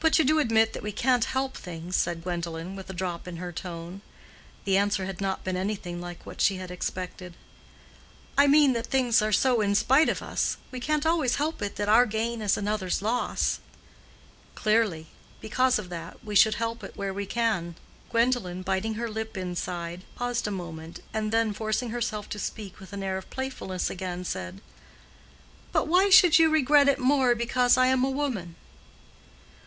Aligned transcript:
"But 0.00 0.16
you 0.16 0.24
do 0.24 0.38
admit 0.38 0.74
that 0.74 0.82
we 0.84 0.92
can't 0.92 1.24
help 1.24 1.56
things," 1.56 1.96
said 1.96 2.22
Gwendolen, 2.22 2.76
with 2.76 2.88
a 2.88 2.92
drop 2.92 3.26
in 3.26 3.38
her 3.38 3.50
tone. 3.50 4.00
The 4.64 4.76
answer 4.78 5.06
had 5.06 5.20
not 5.20 5.42
been 5.42 5.56
anything 5.56 6.00
like 6.00 6.24
what 6.24 6.40
she 6.40 6.54
had 6.56 6.70
expected. 6.70 7.34
"I 8.38 8.46
mean 8.46 8.74
that 8.74 8.86
things 8.86 9.20
are 9.22 9.32
so 9.32 9.60
in 9.60 9.74
spite 9.74 10.08
of 10.08 10.22
us; 10.22 10.56
we 10.70 10.78
can't 10.78 11.04
always 11.04 11.34
help 11.34 11.60
it 11.62 11.74
that 11.76 11.88
our 11.88 12.06
gain 12.06 12.40
is 12.42 12.56
another's 12.56 13.02
loss." 13.02 13.58
"Clearly. 14.54 15.08
Because 15.40 15.80
of 15.80 15.88
that, 15.88 16.24
we 16.24 16.36
should 16.36 16.54
help 16.54 16.84
it 16.84 16.96
where 16.96 17.12
we 17.12 17.26
can." 17.26 17.74
Gwendolen, 18.10 18.62
biting 18.62 18.94
her 18.94 19.10
lip 19.10 19.36
inside, 19.36 20.02
paused 20.14 20.46
a 20.46 20.52
moment, 20.52 21.00
and 21.12 21.32
then 21.32 21.52
forcing 21.52 21.90
herself 21.90 22.28
to 22.28 22.38
speak 22.38 22.78
with 22.78 22.92
an 22.92 23.02
air 23.02 23.18
of 23.18 23.30
playfulness 23.30 23.90
again, 23.90 24.24
said, 24.24 24.60
"But 25.72 25.88
why 25.88 26.08
should 26.08 26.38
you 26.38 26.50
regret 26.50 26.86
it 26.88 27.00
more 27.00 27.34
because 27.34 27.76
I 27.76 27.88
am 27.88 28.04
a 28.04 28.10
woman?" 28.10 28.54